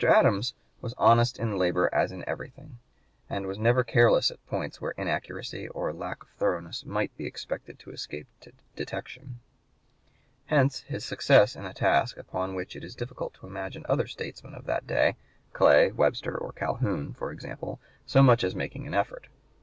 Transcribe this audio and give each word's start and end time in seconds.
Adams 0.03 0.55
was 0.81 0.95
honest 0.97 1.37
in 1.37 1.59
labor 1.59 1.87
as 1.93 2.11
in 2.11 2.27
everything, 2.27 2.79
and 3.29 3.45
was 3.45 3.59
never 3.59 3.83
careless 3.83 4.31
at 4.31 4.43
points 4.47 4.81
where 4.81 4.95
inaccuracy 4.97 5.67
or 5.67 5.93
lack 5.93 6.23
of 6.23 6.29
thoroughness 6.29 6.83
might 6.83 7.15
be 7.17 7.27
expected 7.27 7.77
to 7.77 7.91
escape 7.91 8.25
detection. 8.75 9.39
(p. 10.49 10.55
127) 10.55 10.57
Hence 10.57 10.81
his 10.91 11.05
success 11.07 11.55
in 11.55 11.65
a 11.67 11.73
task 11.75 12.17
upon 12.17 12.55
which 12.55 12.75
it 12.75 12.83
is 12.83 12.95
difficult 12.95 13.35
to 13.35 13.45
imagine 13.45 13.85
other 13.87 14.07
statesmen 14.07 14.55
of 14.55 14.65
that 14.65 14.87
day 14.87 15.17
Clay, 15.53 15.91
Webster, 15.91 16.35
or 16.35 16.51
Calhoun, 16.51 17.13
for 17.13 17.31
example 17.31 17.79
so 18.07 18.23
much 18.23 18.43
as 18.43 18.55
making 18.55 18.87
an 18.87 18.95
effort. 18.95 19.27